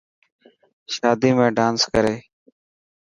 شادي 0.93 1.31
۾ 1.41 1.47
ڊانس 1.57 1.81
ڪري. 1.93 2.15